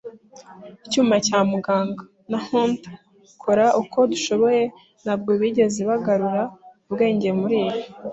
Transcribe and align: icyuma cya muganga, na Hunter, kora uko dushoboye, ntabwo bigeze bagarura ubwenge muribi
icyuma 0.85 1.15
cya 1.25 1.39
muganga, 1.51 2.03
na 2.31 2.39
Hunter, 2.47 2.95
kora 3.41 3.65
uko 3.81 3.99
dushoboye, 4.11 4.63
ntabwo 5.03 5.31
bigeze 5.41 5.81
bagarura 5.89 6.43
ubwenge 6.87 7.29
muribi 7.39 7.79